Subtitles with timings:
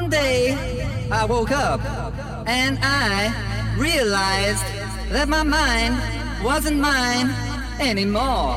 [0.00, 0.52] One day
[1.10, 1.80] I woke up
[2.46, 3.34] and I
[3.76, 4.64] realized
[5.10, 5.94] that my mind
[6.44, 7.28] wasn't mine
[7.80, 8.54] anymore.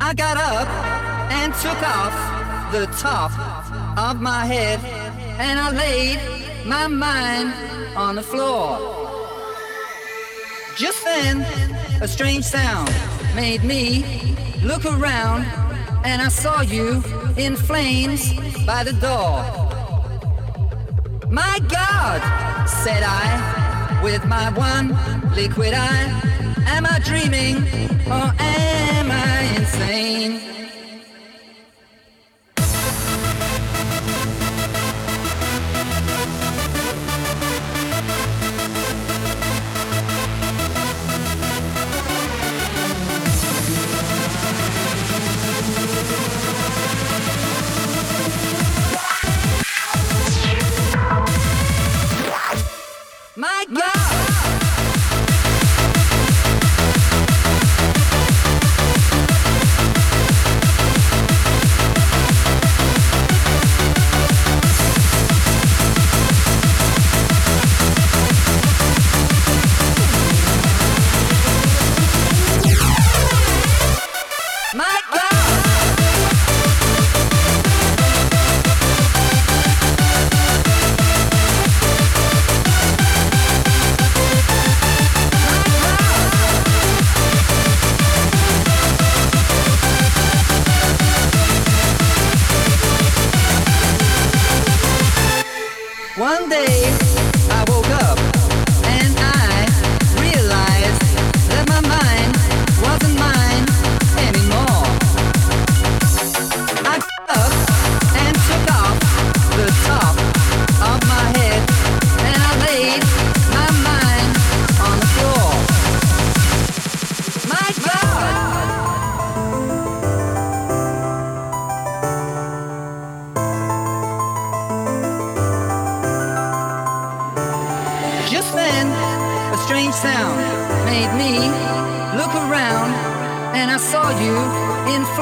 [0.00, 0.68] I got up
[1.38, 2.14] and took off
[2.70, 3.32] the top
[3.98, 4.78] of my head
[5.40, 6.18] and I laid
[6.64, 7.52] my mind
[7.96, 8.68] on the floor.
[10.76, 11.40] Just then,
[12.00, 12.94] a strange sound
[13.34, 14.04] made me
[14.62, 15.42] look around
[16.04, 17.02] and I saw you
[17.36, 18.30] in flames
[18.66, 19.44] by the door.
[21.30, 22.20] My God,
[22.68, 24.88] said I, with my one
[25.34, 26.08] liquid eye,
[26.66, 27.56] am I dreaming
[28.06, 30.49] or am I insane?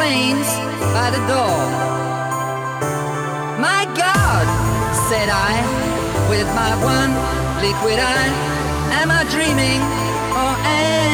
[0.00, 0.48] In flames
[0.94, 1.59] by the door.
[3.60, 4.47] My God,
[5.09, 5.53] said I,
[6.31, 7.12] with my one
[7.62, 8.32] liquid eye,
[9.00, 9.81] am I dreaming
[10.32, 11.07] or am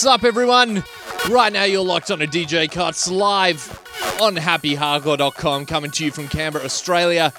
[0.00, 0.82] What's up, everyone?
[1.28, 3.68] Right now, you're locked on a DJ Cuts live
[4.18, 7.34] on happyhardcore.com, coming to you from Canberra, Australia.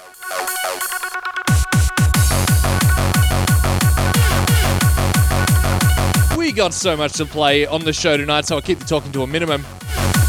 [6.38, 9.10] We got so much to play on the show tonight, so I'll keep the talking
[9.10, 9.66] to a minimum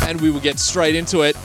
[0.02, 1.36] and we will get straight into it.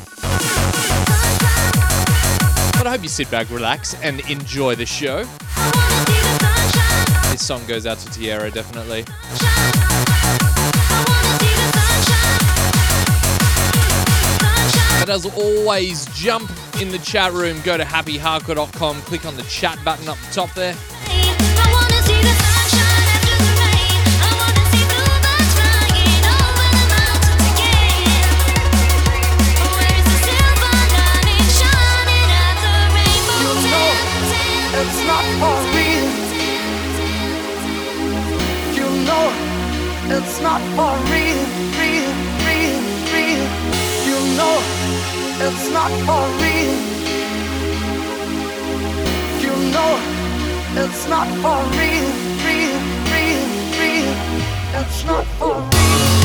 [2.73, 5.25] But I hope you sit back, relax, and enjoy the show.
[7.31, 9.05] This song goes out to Tierra, definitely.
[15.09, 16.51] But as always, jump
[16.83, 20.53] in the chat room, go to happyhardcore.com, click on the chat button up the top
[20.53, 20.75] there.
[34.75, 36.09] It's not for real.
[38.77, 39.49] You know
[40.11, 41.18] it's not for real, real,
[45.41, 46.77] it's not for real.
[49.45, 50.19] You know
[50.81, 52.09] it's not for real,
[52.45, 52.79] real,
[53.13, 53.45] real,
[53.81, 54.15] real.
[54.81, 56.18] It's not for real.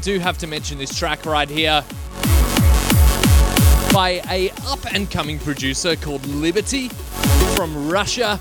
[0.00, 1.84] do have to mention this track right here
[3.92, 6.88] by a up and coming producer called Liberty
[7.54, 8.40] from Russia.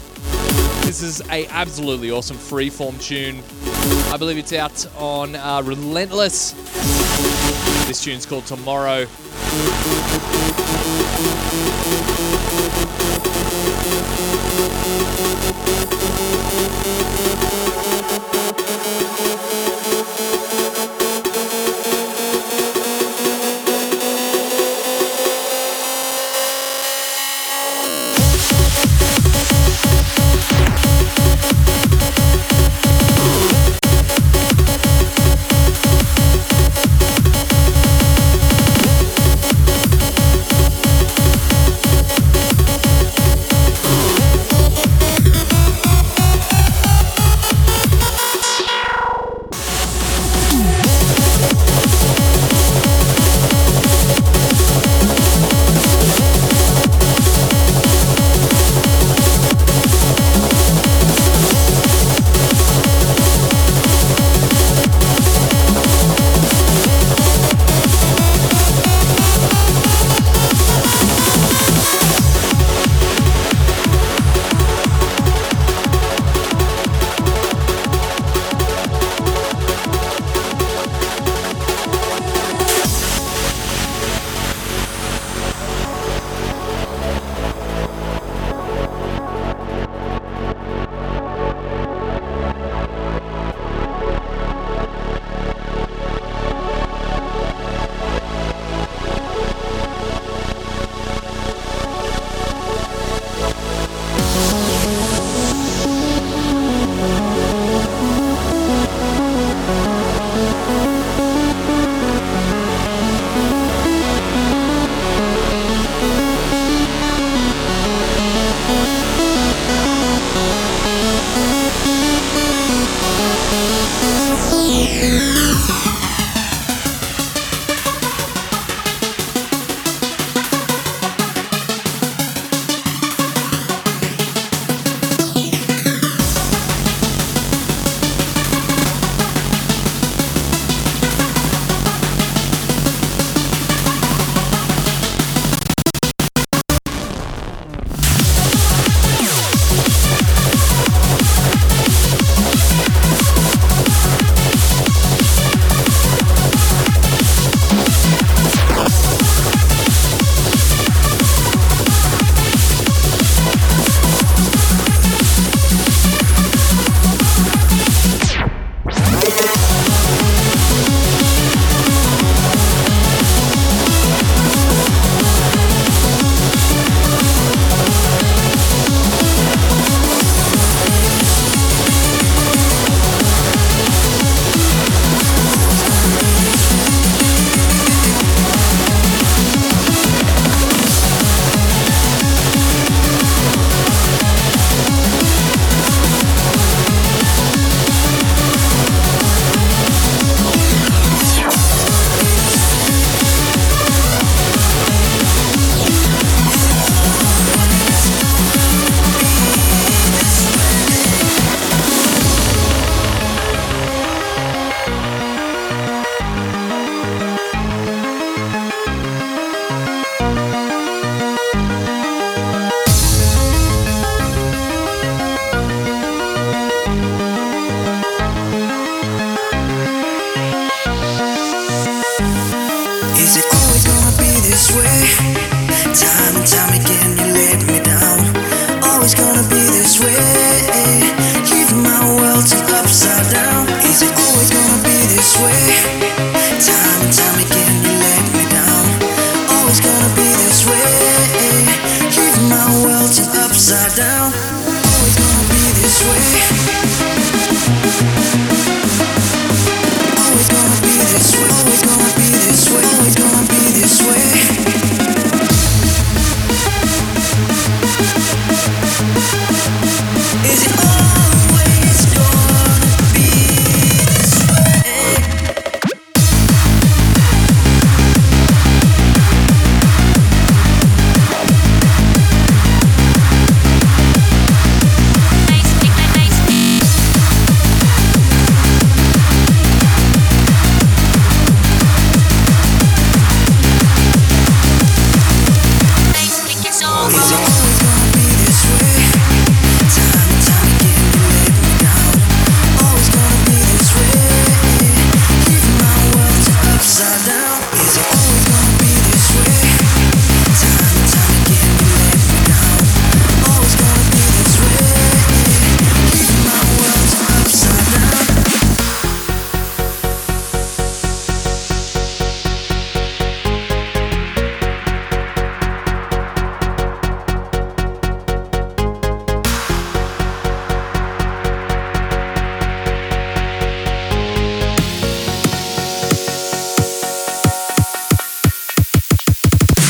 [0.85, 3.43] This is a absolutely awesome freeform tune.
[4.13, 6.53] I believe it's out on uh, Relentless.
[7.87, 9.05] This tune's called Tomorrow.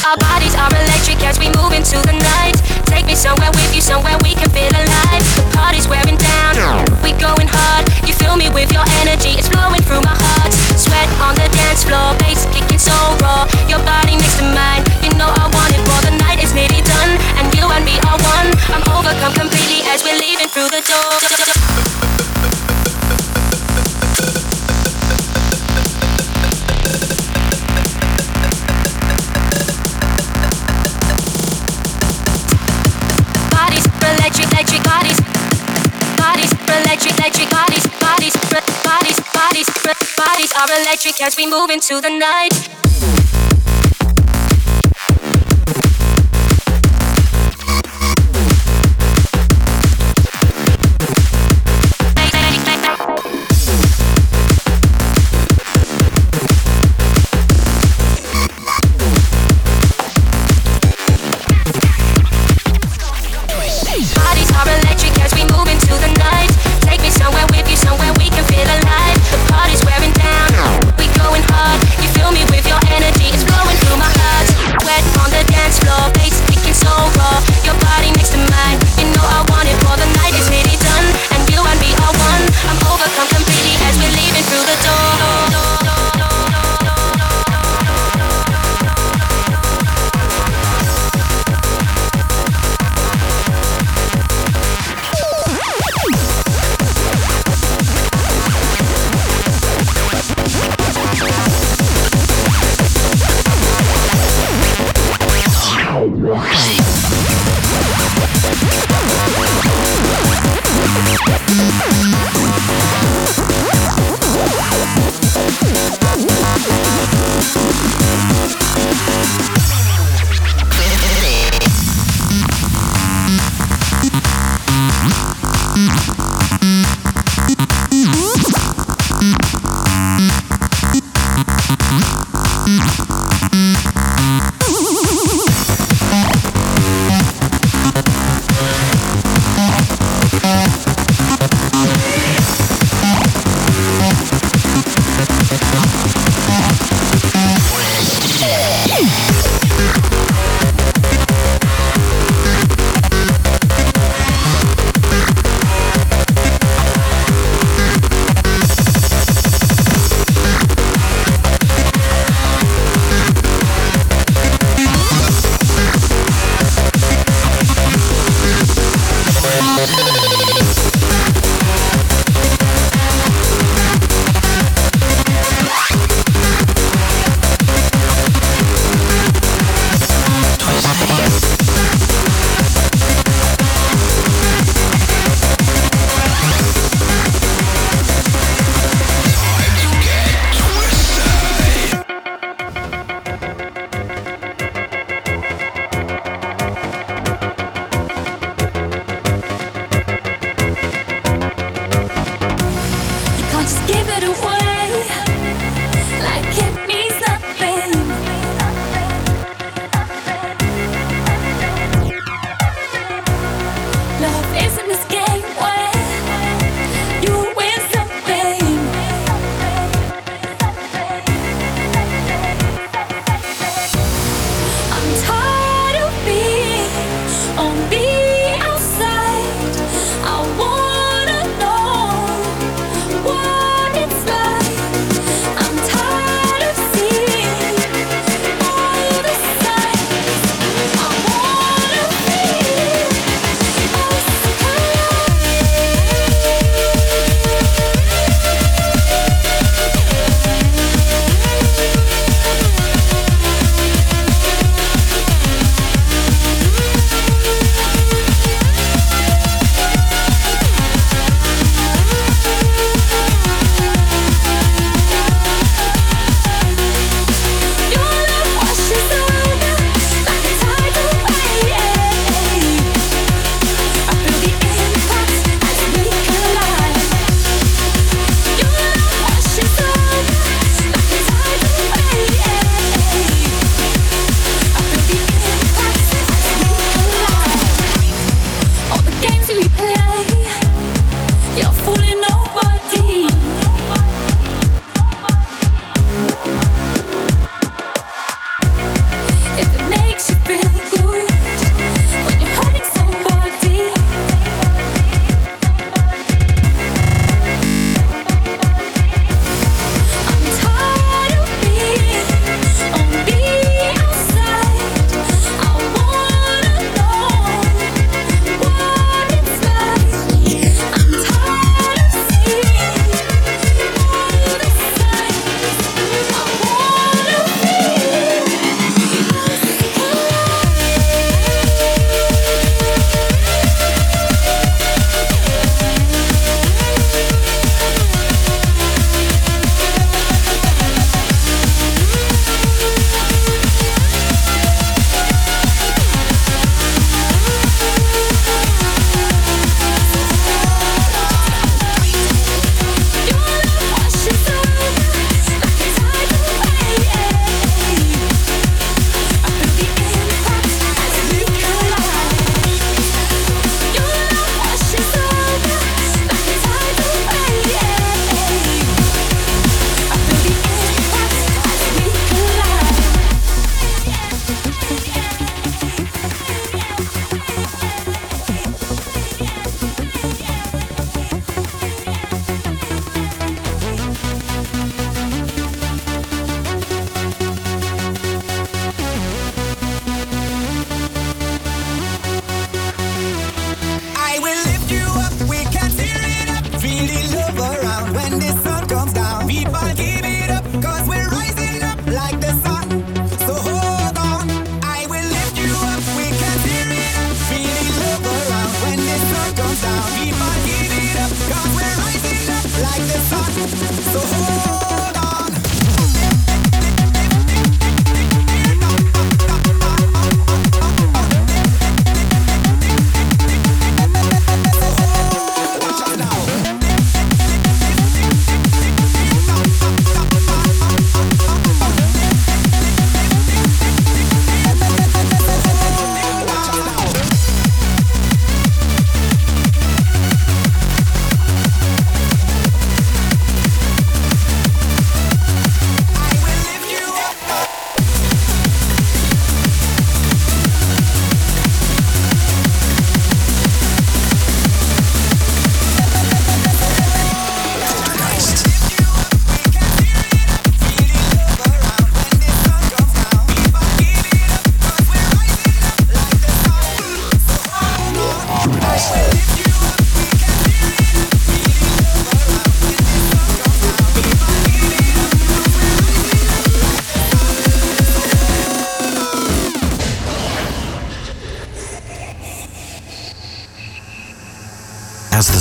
[0.10, 2.58] Our bodies are electric as we move into the night.
[2.90, 5.22] Take me somewhere with you, somewhere we can feel alive.
[5.38, 6.58] The party's wearing down,
[7.06, 7.86] we going hard.
[8.10, 10.50] You fill me with your energy, it's flowing through my heart.
[10.74, 13.46] Sweat on the dance floor, bass kicking so raw.
[13.70, 16.82] Your body next to mine, you know I want it For The night is nearly
[16.82, 18.50] done, and you and me are one.
[18.74, 21.49] I'm overcome completely as we're leaving through the door.
[39.50, 39.70] bodies,
[40.16, 43.59] bodies are electric as we move into the night.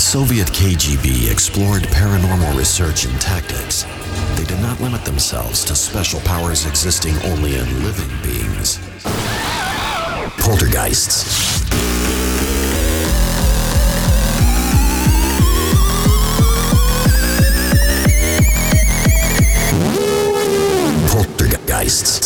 [0.09, 3.85] Soviet KGB explored paranormal research and tactics,
[4.37, 8.79] they did not limit themselves to special powers existing only in living beings.
[10.39, 11.61] Poltergeists.
[21.13, 22.18] Poltergeists.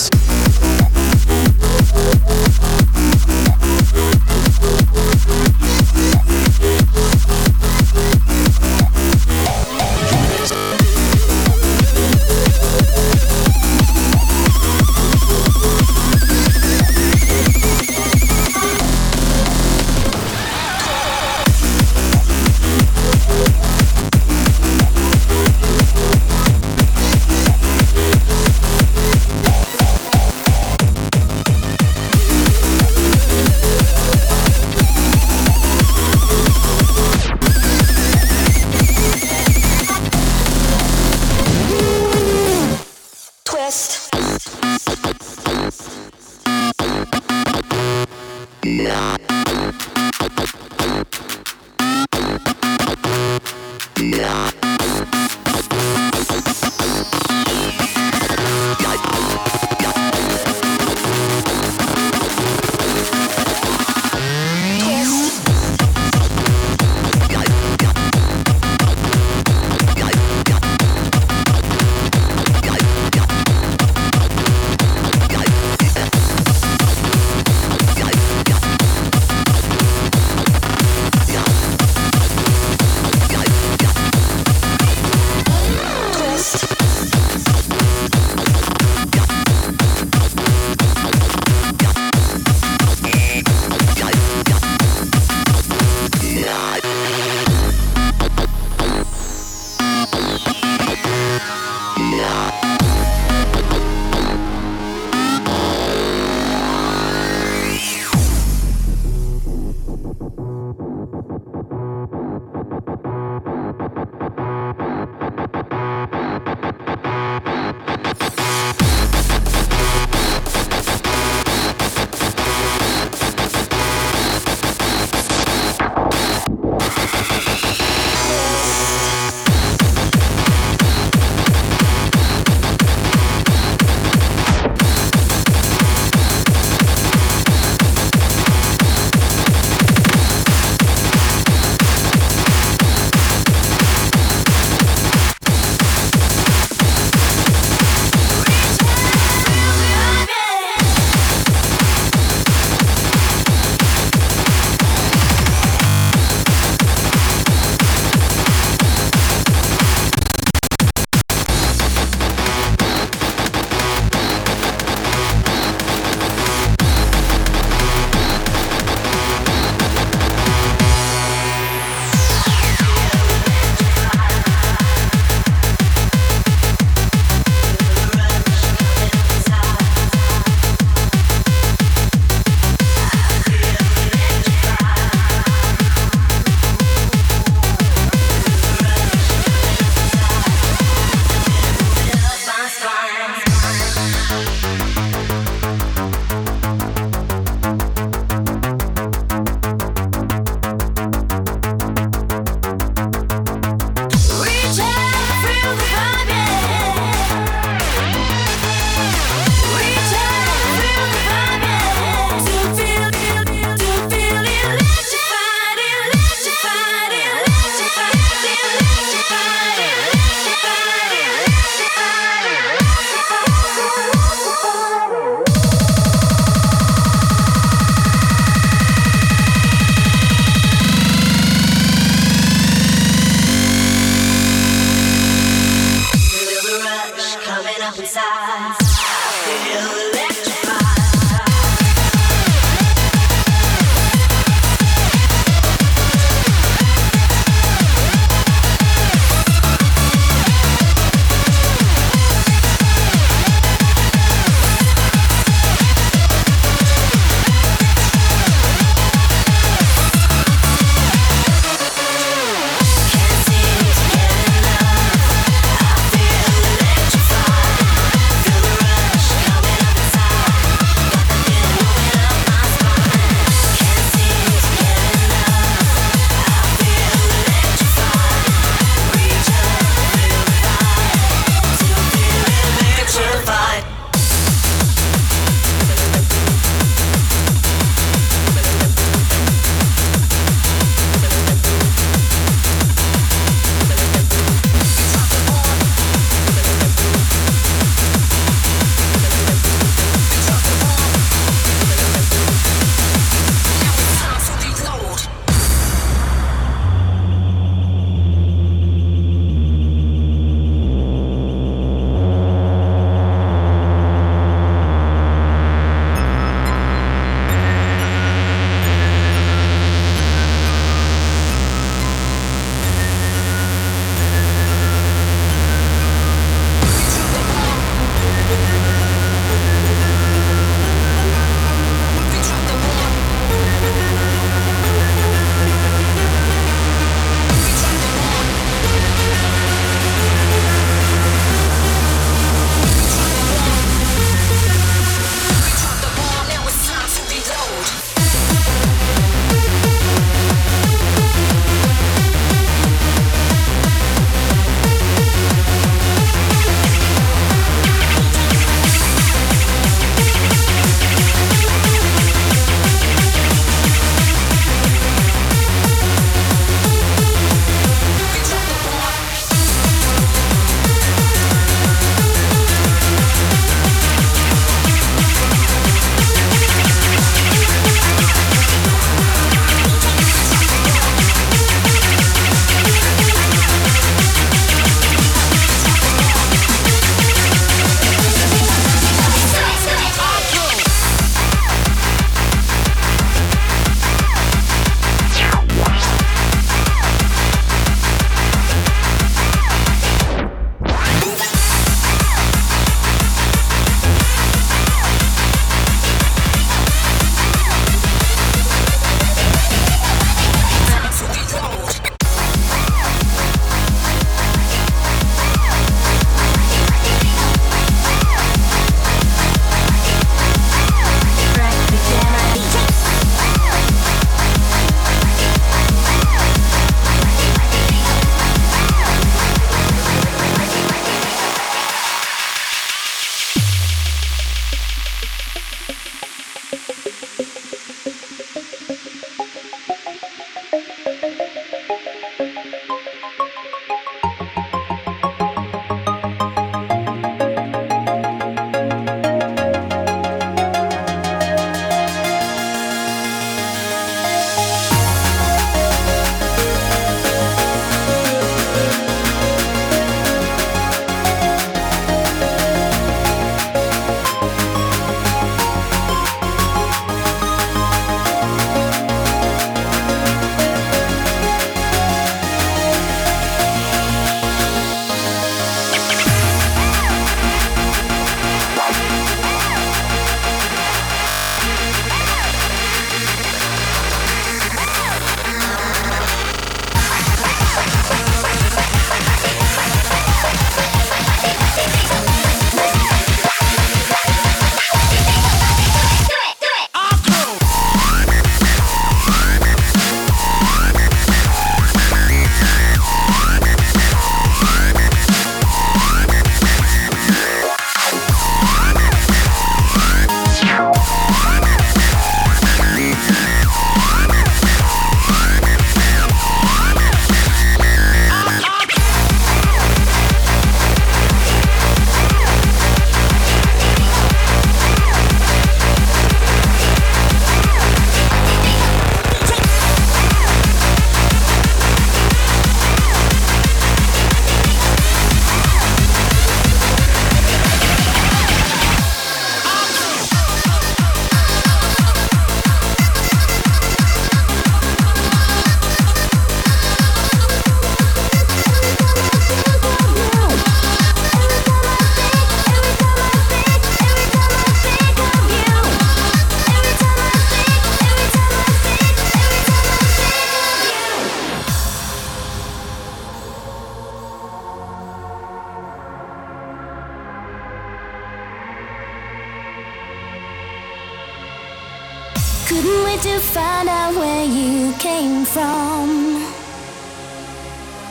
[572.72, 576.40] Couldn't wait to find out where you came from.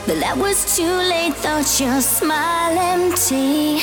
[0.05, 3.81] But that was too late, thought your smile empty.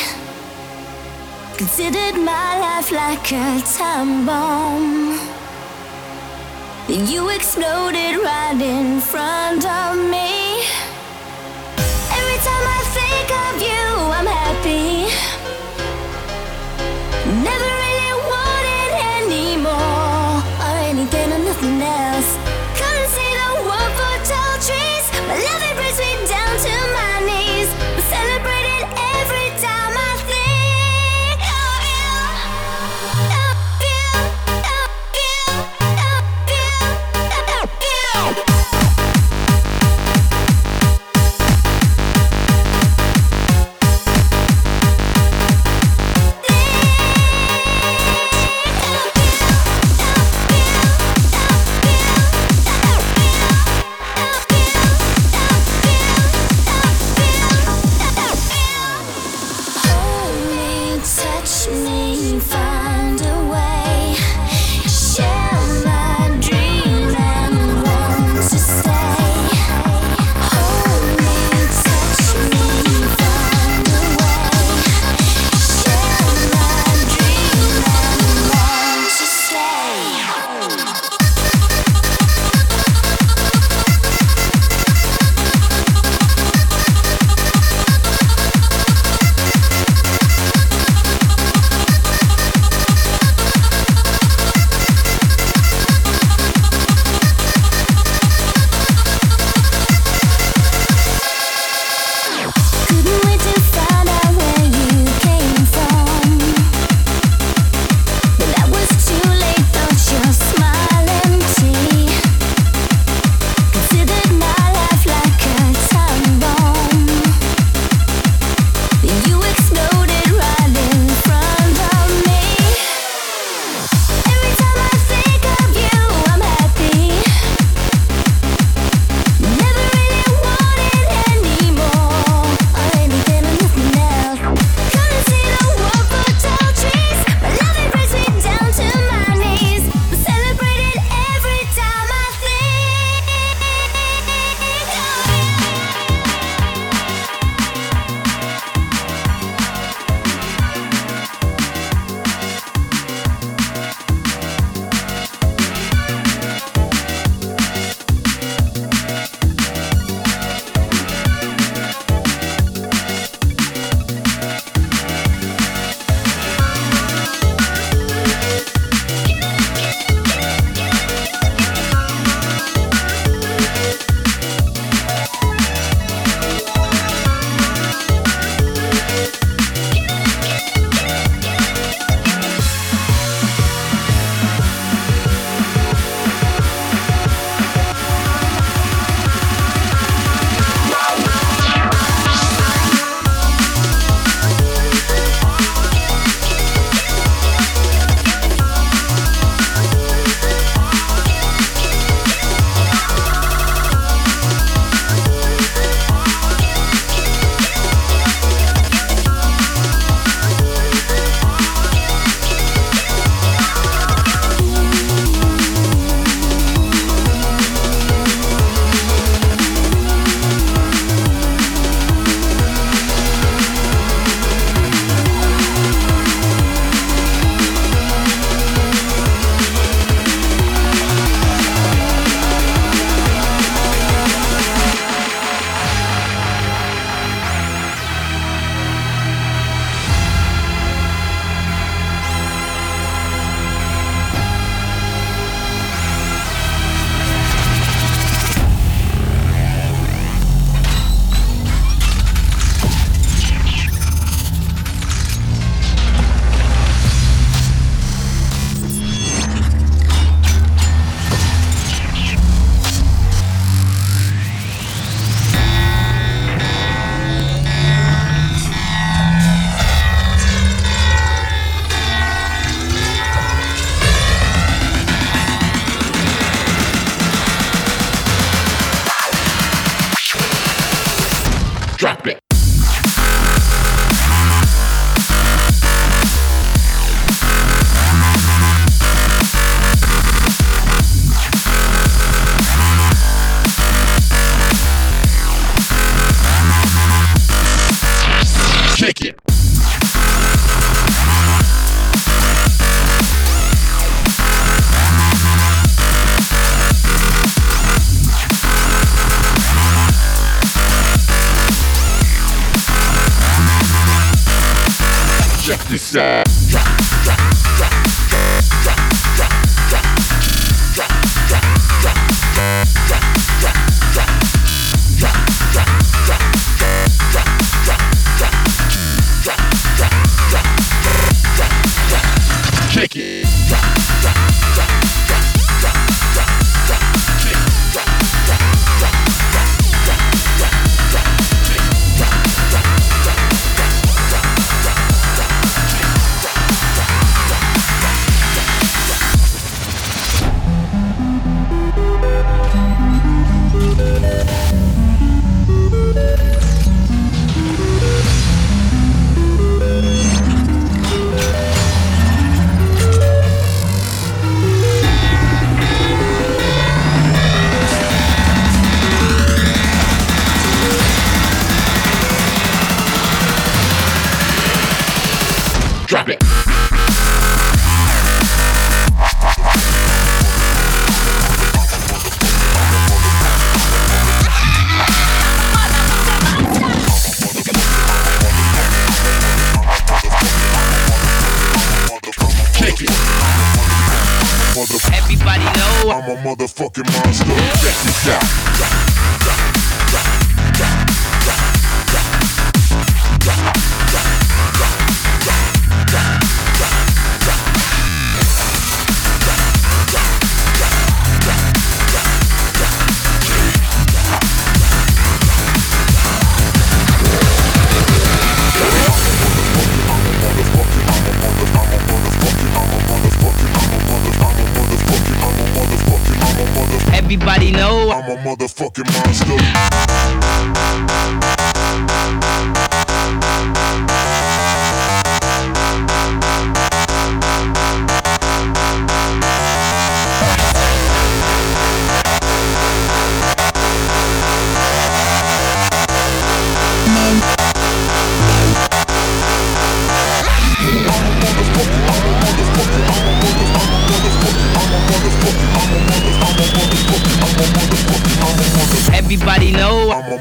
[1.57, 5.19] Considered my life like a time bomb.
[6.87, 10.18] You exploded right in front of me.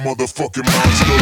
[0.08, 1.18] Motherfucking monster.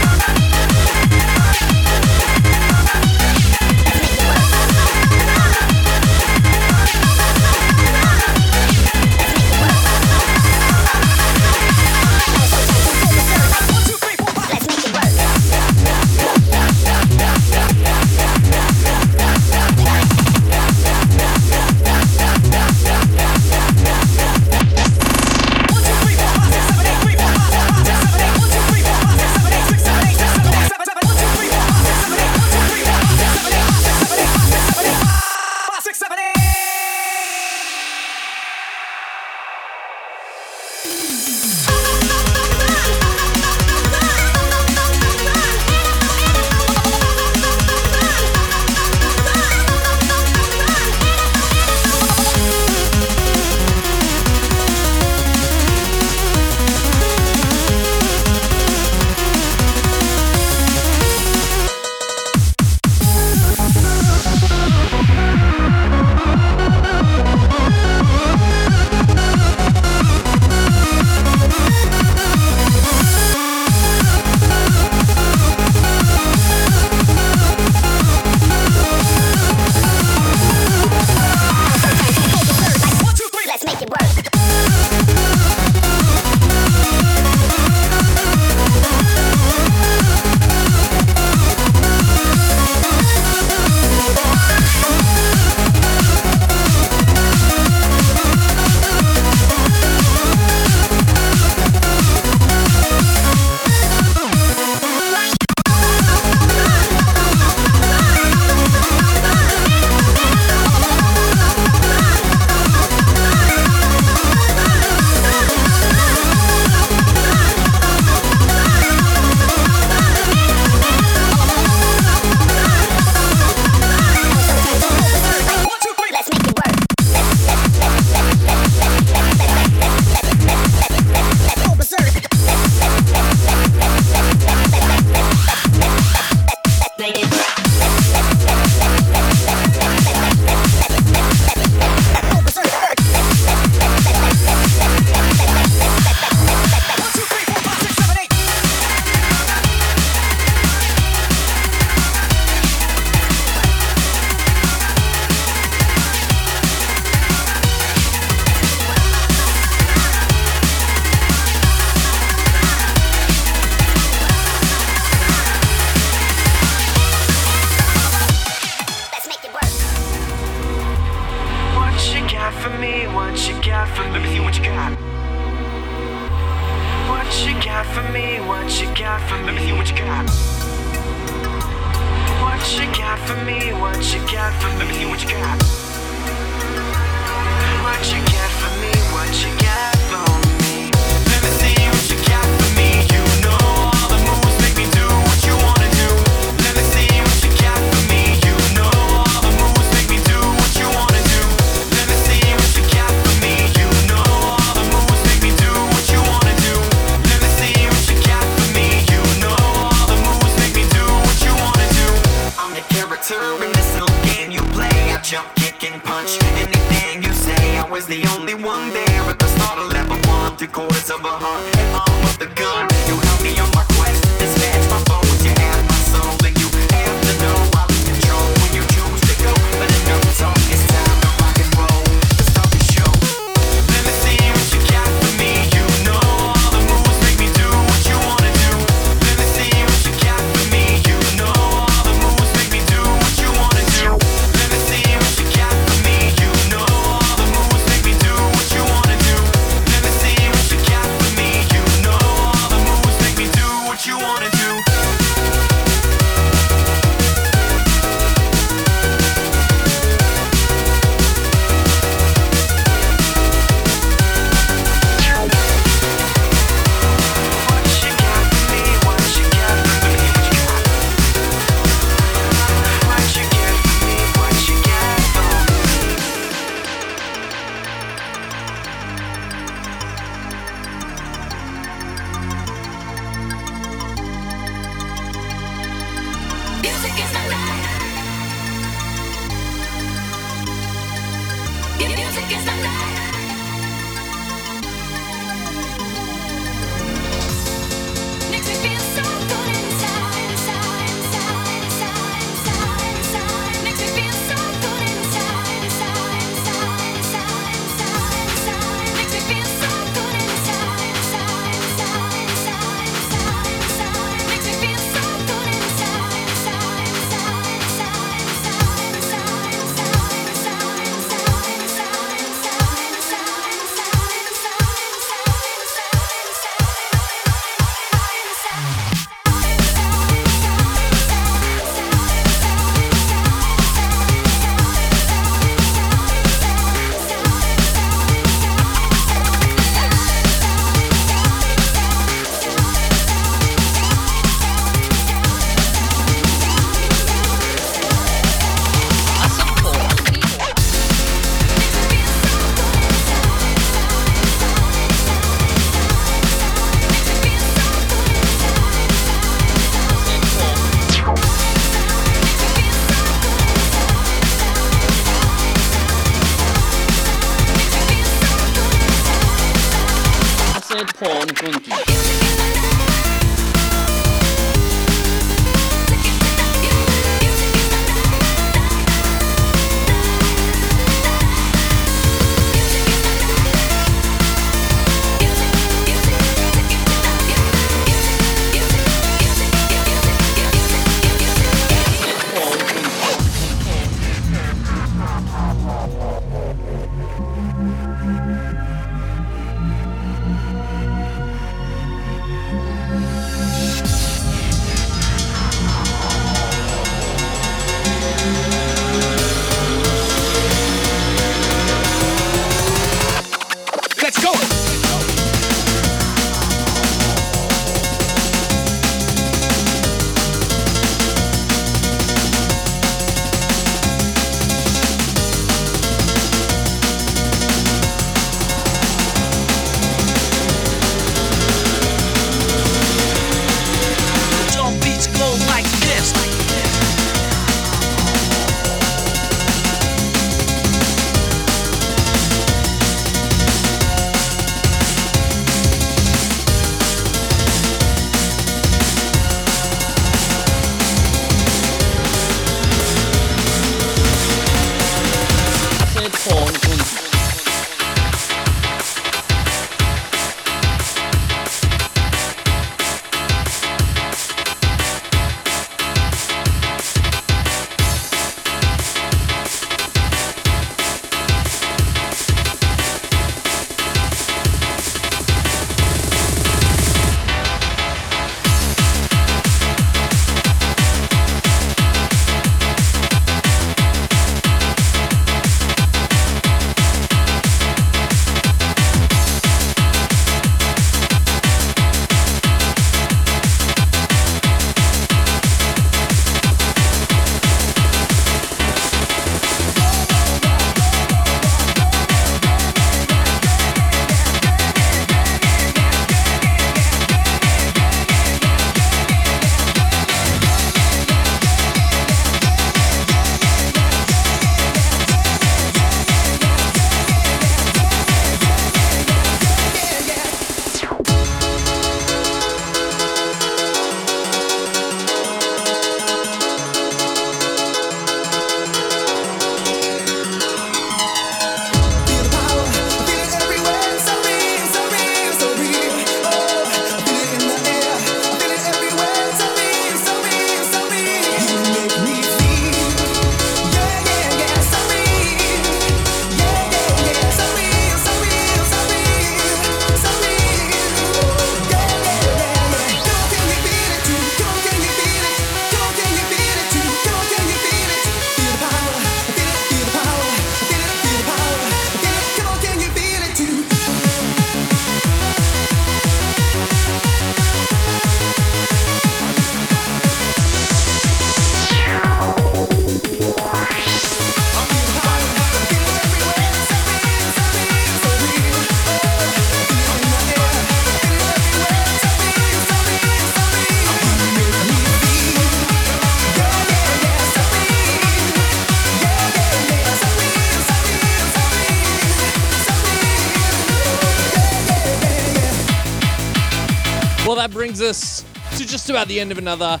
[597.68, 598.44] That brings us
[598.76, 600.00] to just about the end of another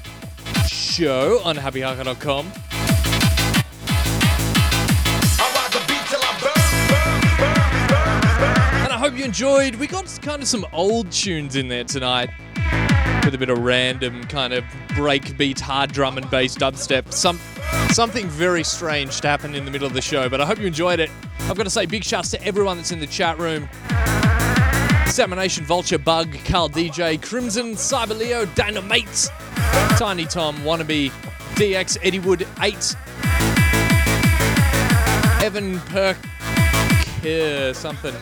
[0.66, 2.46] show on happyhardcore.com.
[8.84, 9.74] And I hope you enjoyed.
[9.76, 12.30] We got kind of some old tunes in there tonight
[13.24, 17.12] with a bit of random kind of breakbeat, hard drum and bass dubstep.
[17.12, 17.38] Some
[17.90, 20.66] something very strange to happen in the middle of the show, but I hope you
[20.66, 21.10] enjoyed it.
[21.40, 23.68] I've got to say big shouts to everyone that's in the chat room.
[25.08, 29.30] Examination, Vulture, Bug, Carl DJ, Crimson, Cyber Leo, Dynamite,
[29.96, 31.10] Tiny Tom, Wannabe,
[31.54, 32.94] DX, Eddie Wood, 8,
[35.42, 36.18] Evan Perk,
[37.24, 38.14] uh, something.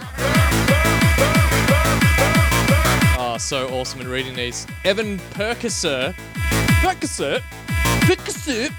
[3.19, 4.65] Oh, so awesome in reading these.
[4.85, 6.15] Evan Percasser,
[6.81, 7.41] Percasser,
[8.03, 8.71] Percasser.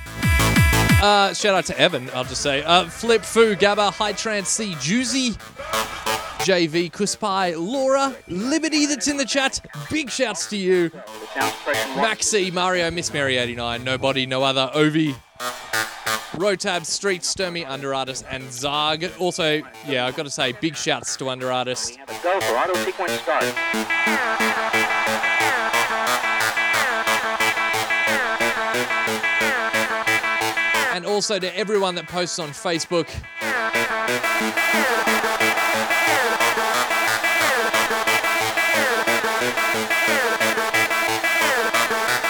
[1.03, 2.63] Uh, shout out to Evan, I'll just say.
[2.63, 5.35] Uh, Flip, Foo, Gabba, High Trance, C, Juicy,
[6.39, 9.59] JV, Kuspai, Laura, Liberty that's in the chat.
[9.89, 10.89] Big shouts to you.
[11.95, 15.15] Maxi, Mario, Miss Mary 89, Nobody, No Other, Ovi,
[16.37, 19.11] Rotab, Street, Sturmy, Under Artist, and Zarg.
[19.19, 21.97] Also, yeah, I've got to say, big shouts to Under Artist.
[30.93, 33.07] And also to everyone that posts on Facebook.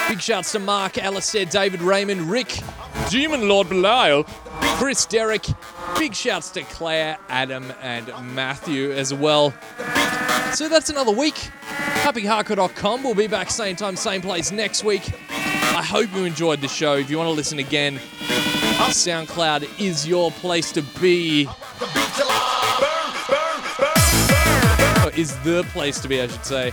[0.08, 2.58] Big shouts to Mark, Alistair, David Raymond, Rick,
[3.10, 4.24] Demon Lord Belial,
[4.78, 5.46] Chris, Derek.
[5.96, 9.54] Big shouts to Claire, Adam, and Matthew as well.
[10.54, 11.50] So that's another week.
[12.02, 13.04] HappyHardcore.com.
[13.04, 15.12] We'll be back same time, same place next week.
[15.30, 16.94] I hope you enjoyed the show.
[16.94, 18.00] If you want to listen again,
[18.86, 21.48] SoundCloud is your place to be.
[25.16, 26.72] Is the place to be, I should say.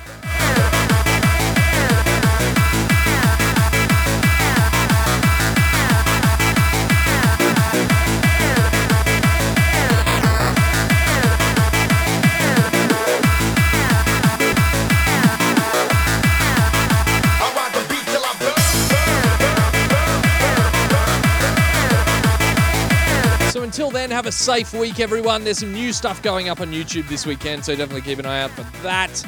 [24.15, 25.43] Have a safe week, everyone.
[25.43, 28.43] There's some new stuff going up on YouTube this weekend, so definitely keep an eye
[28.43, 29.25] out for that.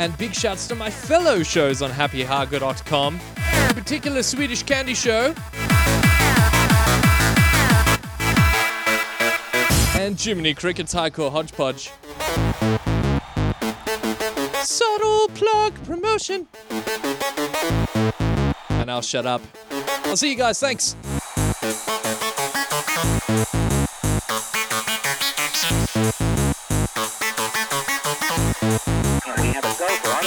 [0.00, 3.20] And big shouts to my fellow shows on happyhargo.com,
[3.68, 5.32] in particular Swedish Candy Show.
[9.96, 11.92] And Jiminy Cricket's Hardcore Hodgepodge.
[14.64, 16.48] Subtle plug promotion.
[18.70, 19.40] And I'll shut up.
[20.06, 20.58] I'll see you guys.
[20.58, 20.96] Thanks.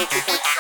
[0.10, 0.57] A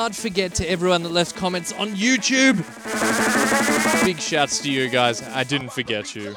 [0.00, 2.56] Can't forget to everyone that left comments on YouTube.
[4.02, 5.20] Big shouts to you guys.
[5.20, 6.36] I didn't forget you.